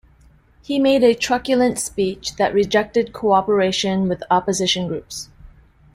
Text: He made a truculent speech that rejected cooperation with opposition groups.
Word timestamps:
He 0.63 0.79
made 0.79 1.03
a 1.03 1.13
truculent 1.13 1.77
speech 1.77 2.37
that 2.37 2.55
rejected 2.55 3.13
cooperation 3.13 4.07
with 4.09 4.23
opposition 4.31 4.87
groups. 4.87 5.29